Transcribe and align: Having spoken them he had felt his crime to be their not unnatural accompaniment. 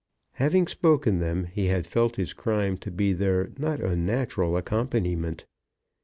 Having 0.31 0.65
spoken 0.65 1.19
them 1.19 1.43
he 1.43 1.67
had 1.67 1.85
felt 1.85 2.15
his 2.15 2.33
crime 2.33 2.75
to 2.77 2.89
be 2.89 3.13
their 3.13 3.51
not 3.59 3.81
unnatural 3.81 4.57
accompaniment. 4.57 5.45